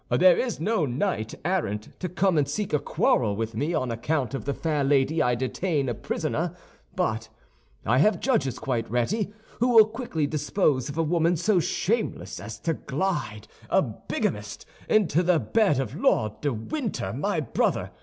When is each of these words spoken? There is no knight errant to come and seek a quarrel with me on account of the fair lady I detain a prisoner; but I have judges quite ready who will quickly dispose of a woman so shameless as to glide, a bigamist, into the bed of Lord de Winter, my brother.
There 0.09 0.35
is 0.39 0.59
no 0.59 0.87
knight 0.87 1.35
errant 1.45 1.89
to 1.99 2.09
come 2.09 2.35
and 2.39 2.49
seek 2.49 2.73
a 2.73 2.79
quarrel 2.79 3.35
with 3.35 3.53
me 3.53 3.75
on 3.75 3.91
account 3.91 4.33
of 4.33 4.45
the 4.45 4.53
fair 4.55 4.83
lady 4.83 5.21
I 5.21 5.35
detain 5.35 5.87
a 5.87 5.93
prisoner; 5.93 6.55
but 6.95 7.29
I 7.85 7.99
have 7.99 8.19
judges 8.19 8.57
quite 8.57 8.89
ready 8.89 9.31
who 9.59 9.75
will 9.75 9.85
quickly 9.85 10.25
dispose 10.25 10.89
of 10.89 10.97
a 10.97 11.03
woman 11.03 11.35
so 11.37 11.59
shameless 11.59 12.39
as 12.39 12.57
to 12.61 12.73
glide, 12.73 13.47
a 13.69 13.83
bigamist, 13.83 14.65
into 14.89 15.21
the 15.21 15.37
bed 15.39 15.79
of 15.79 15.95
Lord 15.95 16.41
de 16.41 16.51
Winter, 16.51 17.13
my 17.13 17.39
brother. 17.39 17.91